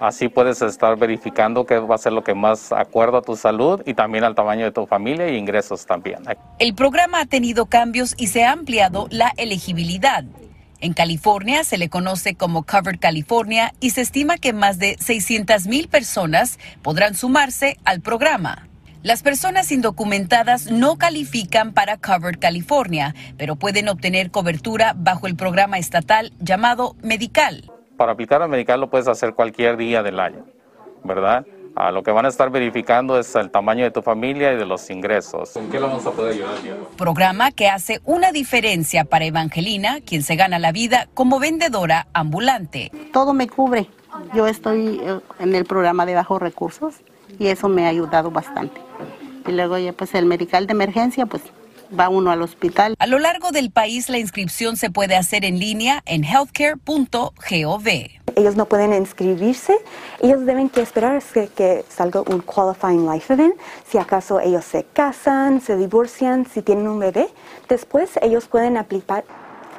Así 0.00 0.28
puedes 0.28 0.62
estar 0.62 0.96
verificando 0.96 1.66
qué 1.66 1.78
va 1.78 1.96
a 1.96 1.98
ser 1.98 2.12
lo 2.12 2.22
que 2.22 2.32
más 2.32 2.70
acuerdo 2.70 3.18
a 3.18 3.22
tu 3.22 3.34
salud 3.34 3.82
y 3.84 3.94
también 3.94 4.22
al 4.22 4.34
tamaño 4.34 4.64
de 4.64 4.70
tu 4.70 4.86
familia 4.86 5.26
e 5.26 5.36
ingresos 5.36 5.84
también. 5.84 6.22
El 6.60 6.74
programa 6.74 7.20
ha 7.20 7.26
tenido 7.26 7.66
cambios 7.66 8.14
y 8.16 8.28
se 8.28 8.44
ha 8.44 8.52
ampliado 8.52 9.08
la 9.10 9.32
elegibilidad. 9.36 10.24
En 10.80 10.92
California 10.92 11.64
se 11.64 11.76
le 11.76 11.88
conoce 11.88 12.36
como 12.36 12.62
Covered 12.62 13.00
California 13.00 13.74
y 13.80 13.90
se 13.90 14.00
estima 14.00 14.36
que 14.36 14.52
más 14.52 14.78
de 14.78 14.96
600 15.00 15.66
mil 15.66 15.88
personas 15.88 16.58
podrán 16.82 17.16
sumarse 17.16 17.78
al 17.84 18.00
programa. 18.00 18.68
Las 19.02 19.22
personas 19.24 19.72
indocumentadas 19.72 20.70
no 20.70 20.96
califican 20.96 21.72
para 21.72 21.96
Covered 21.96 22.38
California, 22.38 23.14
pero 23.36 23.56
pueden 23.56 23.88
obtener 23.88 24.30
cobertura 24.30 24.94
bajo 24.96 25.26
el 25.26 25.34
programa 25.34 25.78
estatal 25.78 26.32
llamado 26.38 26.94
Medical. 27.02 27.70
Para 27.96 28.12
aplicar 28.12 28.42
al 28.42 28.48
Medical 28.48 28.80
lo 28.80 28.88
puedes 28.88 29.08
hacer 29.08 29.34
cualquier 29.34 29.76
día 29.76 30.04
del 30.04 30.20
año, 30.20 30.46
¿verdad? 31.02 31.44
Lo 31.92 32.02
que 32.02 32.10
van 32.10 32.26
a 32.26 32.28
estar 32.28 32.50
verificando 32.50 33.18
es 33.18 33.34
el 33.36 33.50
tamaño 33.50 33.84
de 33.84 33.90
tu 33.90 34.02
familia 34.02 34.52
y 34.52 34.56
de 34.56 34.66
los 34.66 34.90
ingresos. 34.90 35.56
¿En 35.56 35.70
qué 35.70 35.78
vamos 35.78 36.04
a 36.06 36.10
poder 36.10 36.34
ayudar? 36.34 36.56
Programa 36.96 37.52
que 37.52 37.68
hace 37.68 38.00
una 38.04 38.32
diferencia 38.32 39.04
para 39.04 39.24
Evangelina, 39.24 40.00
quien 40.04 40.22
se 40.22 40.36
gana 40.36 40.58
la 40.58 40.72
vida 40.72 41.08
como 41.14 41.38
vendedora 41.38 42.08
ambulante. 42.12 42.90
Todo 43.12 43.32
me 43.32 43.48
cubre. 43.48 43.88
Yo 44.34 44.46
estoy 44.46 45.00
eh, 45.02 45.20
en 45.38 45.54
el 45.54 45.64
programa 45.64 46.06
de 46.06 46.14
bajos 46.14 46.40
recursos 46.40 46.96
y 47.38 47.48
eso 47.48 47.68
me 47.68 47.86
ha 47.86 47.88
ayudado 47.88 48.30
bastante. 48.30 48.80
Y 49.46 49.52
luego 49.52 49.78
ya 49.78 49.92
pues 49.92 50.14
el 50.14 50.26
medical 50.26 50.66
de 50.66 50.72
emergencia, 50.72 51.26
pues 51.26 51.42
va 51.98 52.08
uno 52.08 52.30
al 52.30 52.42
hospital. 52.42 52.94
A 52.98 53.06
lo 53.06 53.18
largo 53.18 53.50
del 53.50 53.70
país 53.70 54.08
la 54.08 54.18
inscripción 54.18 54.76
se 54.76 54.90
puede 54.90 55.16
hacer 55.16 55.44
en 55.44 55.58
línea 55.58 56.02
en 56.06 56.24
healthcare.gov. 56.24 57.88
Ellos 58.36 58.56
no 58.56 58.66
pueden 58.66 58.92
inscribirse, 58.92 59.74
ellos 60.20 60.46
deben 60.46 60.68
que 60.68 60.80
esperar 60.80 61.22
que, 61.22 61.48
que 61.48 61.84
salga 61.88 62.20
un 62.20 62.40
qualifying 62.40 63.10
life 63.10 63.32
event, 63.32 63.54
si 63.88 63.98
acaso 63.98 64.38
ellos 64.40 64.64
se 64.64 64.84
casan, 64.84 65.60
se 65.60 65.76
divorcian, 65.76 66.46
si 66.46 66.62
tienen 66.62 66.86
un 66.86 66.98
bebé, 66.98 67.28
después 67.68 68.10
ellos 68.22 68.46
pueden 68.46 68.76
aplicar 68.76 69.24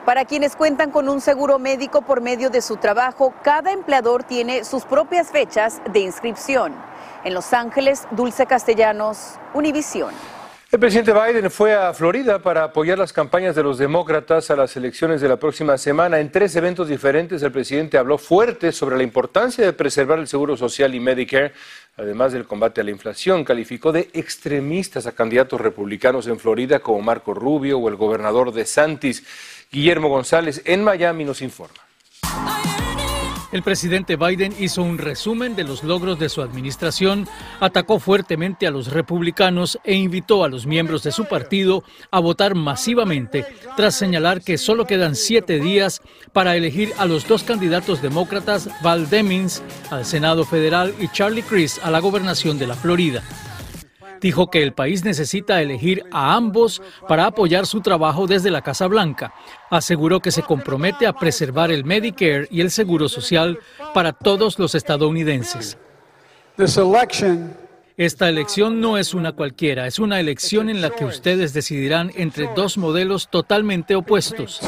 para 0.09 0.25
quienes 0.25 0.55
cuentan 0.55 0.89
con 0.89 1.07
un 1.07 1.21
seguro 1.21 1.59
médico 1.59 2.01
por 2.01 2.19
medio 2.19 2.49
de 2.49 2.61
su 2.63 2.77
trabajo, 2.77 3.31
cada 3.43 3.71
empleador 3.71 4.23
tiene 4.23 4.63
sus 4.63 4.83
propias 4.83 5.27
fechas 5.29 5.81
de 5.91 5.99
inscripción. 5.99 6.73
En 7.23 7.35
Los 7.35 7.53
Ángeles, 7.53 8.07
Dulce 8.09 8.47
Castellanos, 8.47 9.35
Univisión. 9.53 10.15
El 10.71 10.79
presidente 10.79 11.13
Biden 11.13 11.49
fue 11.49 11.73
a 11.73 11.91
Florida 11.95 12.43
para 12.43 12.65
apoyar 12.65 12.99
las 12.99 13.11
campañas 13.11 13.55
de 13.55 13.63
los 13.63 13.79
demócratas 13.79 14.51
a 14.51 14.55
las 14.55 14.77
elecciones 14.77 15.19
de 15.19 15.27
la 15.27 15.37
próxima 15.37 15.79
semana. 15.79 16.19
En 16.19 16.31
tres 16.31 16.55
eventos 16.55 16.87
diferentes, 16.87 17.41
el 17.41 17.51
presidente 17.51 17.97
habló 17.97 18.19
fuerte 18.19 18.71
sobre 18.71 18.95
la 18.95 19.01
importancia 19.01 19.65
de 19.65 19.73
preservar 19.73 20.19
el 20.19 20.27
seguro 20.27 20.55
social 20.55 20.93
y 20.93 20.99
Medicare, 20.99 21.53
además 21.97 22.33
del 22.33 22.45
combate 22.45 22.81
a 22.81 22.83
la 22.83 22.91
inflación. 22.91 23.43
Calificó 23.43 23.91
de 23.91 24.11
extremistas 24.13 25.07
a 25.07 25.13
candidatos 25.13 25.59
republicanos 25.59 26.27
en 26.27 26.37
Florida 26.37 26.81
como 26.81 27.01
Marco 27.01 27.33
Rubio 27.33 27.79
o 27.79 27.89
el 27.89 27.95
gobernador 27.95 28.53
de 28.53 28.67
Santis. 28.67 29.23
Guillermo 29.71 30.09
González 30.09 30.61
en 30.65 30.83
Miami 30.83 31.25
nos 31.25 31.41
informa. 31.41 31.88
El 33.51 33.63
presidente 33.63 34.15
Biden 34.15 34.53
hizo 34.59 34.83
un 34.83 34.99
resumen 34.99 35.55
de 35.55 35.63
los 35.63 35.83
logros 35.83 36.19
de 36.19 36.29
su 36.29 36.43
administración, 36.43 37.27
atacó 37.59 37.99
fuertemente 37.99 38.67
a 38.67 38.71
los 38.71 38.91
republicanos 38.91 39.79
e 39.83 39.95
invitó 39.95 40.43
a 40.43 40.49
los 40.49 40.67
miembros 40.67 41.01
de 41.01 41.11
su 41.11 41.25
partido 41.25 41.83
a 42.11 42.19
votar 42.19 42.53
masivamente, 42.53 43.45
tras 43.75 43.95
señalar 43.95 44.41
que 44.41 44.59
solo 44.59 44.85
quedan 44.85 45.15
siete 45.15 45.59
días 45.59 46.01
para 46.31 46.55
elegir 46.55 46.93
a 46.99 47.05
los 47.05 47.27
dos 47.27 47.43
candidatos 47.43 48.03
demócratas, 48.03 48.69
Val 48.83 49.09
Demings 49.09 49.63
al 49.89 50.05
Senado 50.05 50.45
federal 50.45 50.93
y 50.99 51.07
Charlie 51.07 51.41
Crist 51.41 51.83
a 51.83 51.89
la 51.89 51.99
gobernación 51.99 52.59
de 52.59 52.67
la 52.67 52.75
Florida. 52.75 53.23
Dijo 54.21 54.49
que 54.49 54.63
el 54.63 54.73
país 54.73 55.03
necesita 55.03 55.61
elegir 55.61 56.03
a 56.11 56.35
ambos 56.35 56.81
para 57.07 57.25
apoyar 57.25 57.65
su 57.65 57.81
trabajo 57.81 58.27
desde 58.27 58.51
la 58.51 58.61
Casa 58.61 58.87
Blanca. 58.87 59.33
Aseguró 59.69 60.19
que 60.19 60.31
se 60.31 60.43
compromete 60.43 61.07
a 61.07 61.13
preservar 61.13 61.71
el 61.71 61.85
Medicare 61.85 62.47
y 62.51 62.61
el 62.61 62.71
Seguro 62.71 63.09
Social 63.09 63.59
para 63.93 64.13
todos 64.13 64.59
los 64.59 64.75
estadounidenses. 64.75 65.77
Esta 67.99 68.29
elección 68.29 68.79
no 68.79 68.97
es 68.97 69.13
una 69.13 69.33
cualquiera, 69.33 69.85
es 69.85 69.99
una 69.99 70.21
elección 70.21 70.69
en 70.69 70.81
la 70.81 70.89
que 70.89 71.03
ustedes 71.03 71.51
decidirán 71.51 72.13
entre 72.15 72.49
dos 72.55 72.77
modelos 72.77 73.27
totalmente 73.29 73.93
opuestos. 73.93 74.61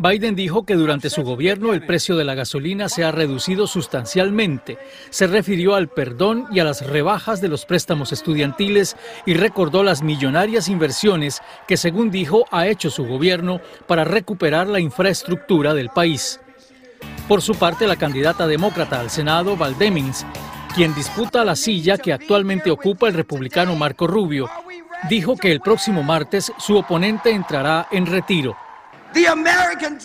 Biden 0.00 0.36
dijo 0.36 0.64
que 0.64 0.76
durante 0.76 1.10
su 1.10 1.24
gobierno 1.24 1.72
el 1.72 1.84
precio 1.84 2.16
de 2.16 2.24
la 2.24 2.36
gasolina 2.36 2.88
se 2.88 3.02
ha 3.02 3.10
reducido 3.10 3.66
sustancialmente. 3.66 4.78
Se 5.10 5.26
refirió 5.26 5.74
al 5.74 5.88
perdón 5.88 6.46
y 6.52 6.60
a 6.60 6.64
las 6.64 6.86
rebajas 6.86 7.40
de 7.40 7.48
los 7.48 7.66
préstamos 7.66 8.12
estudiantiles 8.12 8.96
y 9.26 9.34
recordó 9.34 9.82
las 9.82 10.02
millonarias 10.02 10.68
inversiones 10.68 11.40
que, 11.66 11.76
según 11.76 12.12
dijo, 12.12 12.44
ha 12.52 12.68
hecho 12.68 12.90
su 12.90 13.06
gobierno 13.06 13.60
para 13.88 14.04
recuperar 14.04 14.68
la 14.68 14.78
infraestructura 14.78 15.74
del 15.74 15.88
país. 15.88 16.38
Por 17.26 17.42
su 17.42 17.56
parte, 17.56 17.88
la 17.88 17.96
candidata 17.96 18.46
demócrata 18.46 19.00
al 19.00 19.10
Senado, 19.10 19.56
Val 19.56 19.76
Demings, 19.78 20.24
quien 20.76 20.94
disputa 20.94 21.44
la 21.44 21.56
silla 21.56 21.98
que 21.98 22.12
actualmente 22.12 22.70
ocupa 22.70 23.08
el 23.08 23.14
republicano 23.14 23.74
Marco 23.74 24.06
Rubio, 24.06 24.48
dijo 25.10 25.36
que 25.36 25.50
el 25.50 25.60
próximo 25.60 26.04
martes 26.04 26.52
su 26.56 26.76
oponente 26.76 27.30
entrará 27.30 27.88
en 27.90 28.06
retiro. 28.06 28.56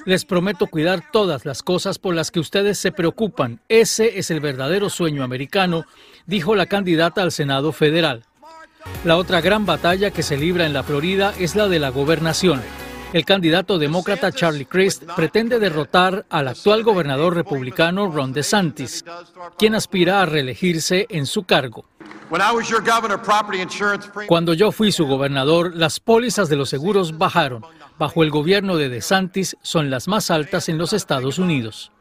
Les 0.05 0.25
prometo 0.25 0.67
cuidar 0.67 1.03
todas 1.11 1.45
las 1.45 1.63
cosas 1.63 1.99
por 1.99 2.15
las 2.15 2.31
que 2.31 2.39
ustedes 2.39 2.77
se 2.77 2.91
preocupan. 2.91 3.59
Ese 3.69 4.17
es 4.19 4.31
el 4.31 4.39
verdadero 4.39 4.89
sueño 4.89 5.23
americano, 5.23 5.85
dijo 6.25 6.55
la 6.55 6.65
candidata 6.65 7.21
al 7.21 7.31
Senado 7.31 7.71
federal. 7.71 8.23
La 9.05 9.17
otra 9.17 9.41
gran 9.41 9.65
batalla 9.65 10.11
que 10.11 10.23
se 10.23 10.37
libra 10.37 10.65
en 10.65 10.73
la 10.73 10.83
Florida 10.83 11.33
es 11.39 11.55
la 11.55 11.67
de 11.67 11.79
la 11.79 11.89
gobernación. 11.89 12.61
El 13.13 13.25
candidato 13.25 13.77
demócrata 13.77 14.31
Charlie 14.31 14.65
Crist 14.65 15.03
pretende 15.15 15.59
derrotar 15.59 16.25
al 16.29 16.47
actual 16.47 16.83
gobernador 16.83 17.35
republicano 17.35 18.09
Ron 18.09 18.33
DeSantis, 18.33 19.05
quien 19.57 19.75
aspira 19.75 20.21
a 20.21 20.25
reelegirse 20.25 21.05
en 21.09 21.27
su 21.27 21.43
cargo. 21.43 21.85
Cuando 24.27 24.53
yo 24.55 24.71
fui 24.71 24.91
su 24.91 25.05
gobernador, 25.05 25.75
las 25.75 25.99
pólizas 25.99 26.49
de 26.49 26.55
los 26.55 26.69
seguros 26.69 27.17
bajaron 27.17 27.63
bajo 27.97 28.23
el 28.23 28.29
gobierno 28.29 28.77
de 28.77 28.89
DeSantis 28.89 29.57
son 29.61 29.89
las 29.89 30.07
más 30.07 30.31
altas 30.31 30.69
en 30.69 30.77
los 30.77 30.93
Estados 30.93 31.39
Unidos. 31.39 31.91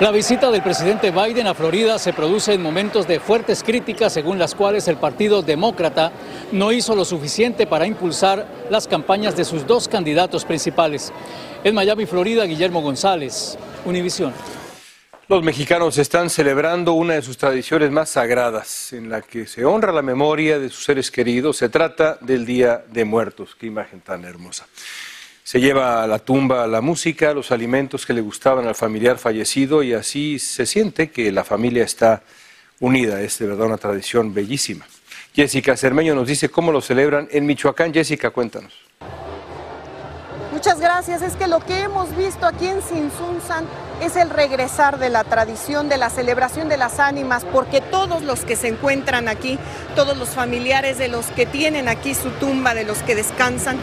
La 0.00 0.10
visita 0.10 0.50
del 0.50 0.62
presidente 0.62 1.10
Biden 1.10 1.46
a 1.46 1.54
Florida 1.54 1.98
se 1.98 2.12
produce 2.12 2.52
en 2.52 2.62
momentos 2.62 3.06
de 3.08 3.20
fuertes 3.20 3.62
críticas 3.62 4.12
según 4.12 4.38
las 4.38 4.54
cuales 4.54 4.86
el 4.88 4.96
Partido 4.96 5.42
Demócrata 5.42 6.12
no 6.50 6.72
hizo 6.72 6.94
lo 6.94 7.04
suficiente 7.04 7.66
para 7.66 7.86
impulsar 7.86 8.46
las 8.68 8.86
campañas 8.86 9.36
de 9.36 9.44
sus 9.44 9.66
dos 9.66 9.88
candidatos 9.88 10.44
principales. 10.44 11.12
En 11.64 11.74
Miami, 11.74 12.04
Florida, 12.04 12.44
Guillermo 12.44 12.82
González, 12.82 13.56
Univisión. 13.84 14.32
Los 15.28 15.44
mexicanos 15.44 15.98
están 15.98 16.30
celebrando 16.30 16.94
una 16.94 17.14
de 17.14 17.22
sus 17.22 17.38
tradiciones 17.38 17.92
más 17.92 18.10
sagradas, 18.10 18.92
en 18.92 19.08
la 19.08 19.22
que 19.22 19.46
se 19.46 19.64
honra 19.64 19.92
la 19.92 20.02
memoria 20.02 20.58
de 20.58 20.68
sus 20.68 20.84
seres 20.84 21.12
queridos. 21.12 21.58
Se 21.58 21.68
trata 21.68 22.18
del 22.20 22.44
Día 22.44 22.84
de 22.88 23.04
Muertos. 23.04 23.54
Qué 23.54 23.66
imagen 23.66 24.00
tan 24.00 24.24
hermosa. 24.24 24.66
Se 25.44 25.60
lleva 25.60 26.02
a 26.02 26.08
la 26.08 26.18
tumba 26.18 26.66
la 26.66 26.80
música, 26.80 27.32
los 27.32 27.52
alimentos 27.52 28.04
que 28.04 28.12
le 28.12 28.20
gustaban 28.20 28.66
al 28.66 28.74
familiar 28.74 29.16
fallecido 29.16 29.84
y 29.84 29.94
así 29.94 30.40
se 30.40 30.66
siente 30.66 31.10
que 31.10 31.30
la 31.30 31.44
familia 31.44 31.84
está 31.84 32.22
unida. 32.80 33.20
Es 33.20 33.38
de 33.38 33.46
verdad 33.46 33.66
una 33.66 33.78
tradición 33.78 34.34
bellísima. 34.34 34.86
Jessica 35.34 35.76
Cermeño 35.76 36.16
nos 36.16 36.26
dice 36.26 36.48
cómo 36.48 36.72
lo 36.72 36.80
celebran 36.80 37.28
en 37.30 37.46
Michoacán. 37.46 37.94
Jessica, 37.94 38.30
cuéntanos. 38.30 38.74
Muchas 40.52 40.80
gracias. 40.80 41.22
Es 41.22 41.36
que 41.36 41.46
lo 41.46 41.60
que 41.60 41.82
hemos 41.82 42.14
visto 42.16 42.44
aquí 42.44 42.66
en 42.66 42.82
Sinsunzan 42.82 43.66
es 44.02 44.16
el 44.16 44.30
regresar 44.30 44.98
de 44.98 45.10
la 45.10 45.22
tradición, 45.22 45.88
de 45.88 45.96
la 45.96 46.10
celebración 46.10 46.68
de 46.68 46.76
las 46.76 46.98
ánimas, 46.98 47.44
porque 47.44 47.80
todos 47.80 48.22
los 48.22 48.40
que 48.40 48.56
se 48.56 48.66
encuentran 48.66 49.28
aquí, 49.28 49.60
todos 49.94 50.16
los 50.16 50.30
familiares 50.30 50.98
de 50.98 51.06
los 51.06 51.26
que 51.26 51.46
tienen 51.46 51.86
aquí 51.86 52.14
su 52.14 52.30
tumba, 52.30 52.74
de 52.74 52.82
los 52.82 52.98
que 52.98 53.14
descansan, 53.14 53.78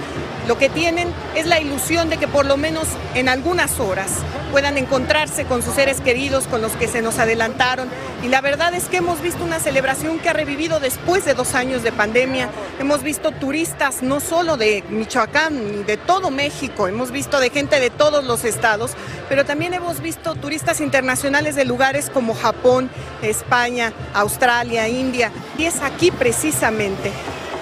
lo 0.46 0.58
que 0.58 0.68
tienen 0.68 1.08
es 1.36 1.46
la 1.46 1.62
ilusión 1.62 2.10
de 2.10 2.18
que 2.18 2.28
por 2.28 2.46
lo 2.46 2.58
menos 2.58 2.88
en 3.14 3.30
algunas 3.30 3.80
horas 3.80 4.10
puedan 4.52 4.78
encontrarse 4.78 5.46
con 5.46 5.62
sus 5.62 5.76
seres 5.76 6.02
queridos, 6.02 6.48
con 6.48 6.62
los 6.62 6.72
que 6.74 6.88
se 6.88 7.04
nos 7.04 7.20
adelantaron. 7.20 7.88
Y 8.24 8.30
la 8.30 8.42
verdad 8.42 8.74
es 8.74 8.86
que 8.86 8.98
hemos 8.98 9.22
visto 9.22 9.44
una 9.44 9.60
celebración 9.60 10.18
que 10.18 10.30
ha 10.30 10.34
revivido 10.34 10.80
después 10.80 11.24
de 11.24 11.36
dos 11.36 11.54
años 11.54 11.84
de 11.84 11.92
pandemia. 11.92 12.50
Hemos 12.80 13.04
visto 13.04 13.32
turistas 13.32 14.02
no 14.02 14.20
solo 14.20 14.58
de 14.58 14.84
Michoacán 14.90 15.86
de 15.86 15.98
todo 15.98 16.32
México, 16.32 16.88
hemos 16.88 17.12
visto 17.12 17.40
de 17.40 17.52
gente 17.52 17.80
de 17.80 17.92
todos 17.92 18.24
los 18.24 18.44
estados, 18.44 18.94
pero 19.30 19.46
también 19.46 19.76
hemos 19.76 20.02
visto 20.02 20.09
turistas 20.18 20.82
internacionales 20.82 21.56
de 21.56 21.66
lugares 21.66 22.10
como 22.10 22.34
Japón, 22.34 22.90
España, 23.22 23.94
Australia, 24.14 24.88
India. 24.88 25.32
Y 25.58 25.66
es 25.66 25.82
aquí 25.82 26.12
precisamente 26.12 27.12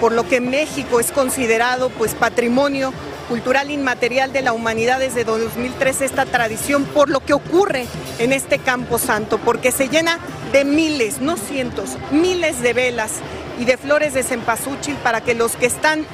por 0.00 0.12
lo 0.12 0.28
que 0.28 0.40
México 0.40 1.00
es 1.00 1.10
considerado 1.10 1.90
pues 1.90 2.14
patrimonio 2.14 2.92
cultural 3.28 3.70
inmaterial 3.70 4.32
de 4.32 4.42
la 4.42 4.52
humanidad 4.52 5.00
desde 5.00 5.24
2003 5.24 6.00
esta 6.00 6.24
tradición 6.24 6.84
por 6.84 7.10
lo 7.10 7.20
que 7.20 7.34
ocurre 7.34 7.86
en 8.18 8.32
este 8.32 8.58
campo 8.58 8.98
santo, 8.98 9.38
porque 9.38 9.70
se 9.70 9.88
llena 9.88 10.18
de 10.52 10.64
miles, 10.64 11.20
no 11.20 11.36
cientos, 11.36 11.98
miles 12.10 12.62
de 12.62 12.72
velas 12.72 13.16
y 13.58 13.64
de 13.64 13.76
flores 13.76 14.14
de 14.14 14.22
cempasúchil 14.22 14.94
para 14.96 15.20
que 15.20 15.34
los 15.34 15.56
que 15.56 15.66
están 15.66 16.06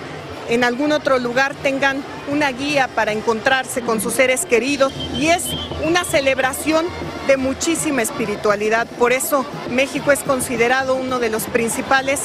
en 0.48 0.64
algún 0.64 0.92
otro 0.92 1.18
lugar 1.18 1.54
tengan 1.54 2.02
una 2.28 2.50
guía 2.50 2.88
para 2.88 3.12
encontrarse 3.12 3.82
con 3.82 4.00
sus 4.00 4.14
seres 4.14 4.46
queridos 4.46 4.92
y 5.14 5.28
es 5.28 5.44
una 5.84 6.04
celebración 6.04 6.86
de 7.26 7.36
muchísima 7.36 8.02
espiritualidad. 8.02 8.86
Por 8.98 9.12
eso 9.12 9.46
México 9.70 10.12
es 10.12 10.20
considerado 10.20 10.94
uno 10.94 11.18
de 11.18 11.30
los 11.30 11.44
principales 11.44 12.22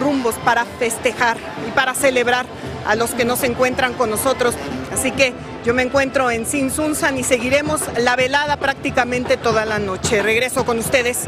rumbos 0.00 0.34
para 0.44 0.64
festejar 0.64 1.36
y 1.68 1.70
para 1.72 1.94
celebrar 1.94 2.46
a 2.86 2.94
los 2.94 3.10
que 3.10 3.24
no 3.24 3.36
se 3.36 3.46
encuentran 3.46 3.94
con 3.94 4.10
nosotros. 4.10 4.54
Así 4.92 5.12
que 5.12 5.32
yo 5.64 5.74
me 5.74 5.82
encuentro 5.82 6.30
en 6.30 6.44
Sinsunzan 6.44 7.18
y 7.18 7.24
seguiremos 7.24 7.80
la 7.98 8.16
velada 8.16 8.56
prácticamente 8.56 9.36
toda 9.36 9.64
la 9.64 9.78
noche. 9.78 10.22
Regreso 10.22 10.64
con 10.64 10.78
ustedes. 10.78 11.20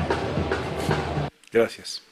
Gracias. 1.53 2.03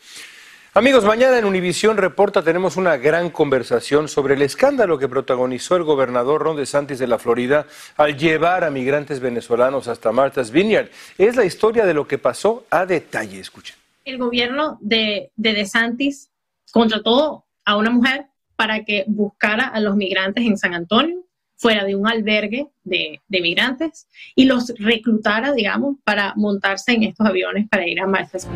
Amigos, 0.75 1.05
mañana 1.05 1.37
en 1.39 1.45
Univisión 1.45 1.99
Reporta 1.99 2.43
tenemos 2.43 2.79
una 2.79 2.97
gran 2.97 3.29
conversación 3.29 4.09
sobre 4.09 4.33
el 4.33 4.41
escándalo 4.41 4.97
que 4.97 5.07
protagonizó 5.07 5.77
el 5.77 5.83
gobernador 5.83 6.41
Ron 6.41 6.57
DeSantis 6.57 6.99
de 6.99 7.07
la 7.07 7.19
Florida 7.19 7.67
al 7.99 8.17
llevar 8.17 8.65
a 8.65 8.71
migrantes 8.71 9.21
venezolanos 9.21 9.87
hasta 9.87 10.13
Martha's 10.13 10.51
Vineyard. 10.51 10.89
Es 11.19 11.37
la 11.37 11.45
historia 11.45 11.85
de 11.85 11.93
lo 11.93 12.09
que 12.09 12.17
pasó 12.17 12.65
a 12.71 12.87
detalle. 12.87 13.39
Escuchen. 13.39 13.77
El 14.07 14.17
gobierno 14.17 14.79
de, 14.81 15.31
de 15.37 15.53
DeSantis 15.53 16.31
contrató 16.73 17.45
a 17.67 17.77
una 17.77 17.91
mujer 17.91 18.29
para 18.57 18.83
que 18.83 19.05
buscara 19.07 19.67
a 19.67 19.79
los 19.79 19.95
migrantes 19.95 20.43
en 20.43 20.57
San 20.57 20.73
Antonio, 20.73 21.27
fuera 21.57 21.85
de 21.85 21.97
un 21.97 22.09
albergue 22.09 22.69
de, 22.83 23.21
migrantes, 23.29 24.09
y 24.35 24.47
los 24.47 24.73
reclutara, 24.79 25.53
digamos, 25.53 25.97
para 26.03 26.33
montarse 26.35 26.93
en 26.93 27.03
estos 27.03 27.27
aviones 27.27 27.69
para 27.69 27.87
ir 27.87 28.01
a 28.01 28.07
Martha's 28.07 28.49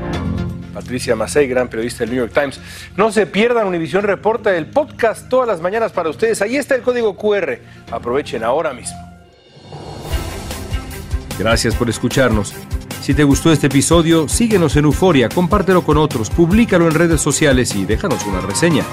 Patricia 0.76 1.16
Macei, 1.16 1.49
gran 1.49 1.68
periodista 1.68 2.00
del 2.00 2.11
New 2.11 2.18
York 2.18 2.35
Times. 2.35 2.61
No 2.99 3.11
se 3.11 3.25
pierdan 3.25 3.66
Univisión 3.66 4.04
Reporta, 4.04 4.54
el 4.54 4.66
podcast 4.66 5.26
todas 5.30 5.49
las 5.49 5.62
mañanas 5.62 5.90
para 5.90 6.11
ustedes. 6.11 6.42
Ahí 6.42 6.56
está 6.56 6.75
el 6.75 6.83
código 6.83 7.17
QR. 7.17 7.58
Aprovechen 7.91 8.45
ahora 8.45 8.75
mismo. 8.75 8.95
Gracias 11.39 11.75
por 11.75 11.89
escucharnos. 11.89 12.52
Si 13.00 13.15
te 13.15 13.25
gustó 13.25 13.50
este 13.52 13.69
episodio, 13.69 14.28
síguenos 14.28 14.76
en 14.76 14.84
Euforia, 14.84 15.30
compártelo 15.30 15.82
con 15.82 15.97
otros, 15.97 16.28
públicalo 16.28 16.86
en 16.89 16.95
redes 16.95 17.23
sociales 17.23 17.75
y 17.75 17.86
déjanos 17.86 18.26
una 18.26 18.43
reseña. 18.43 18.84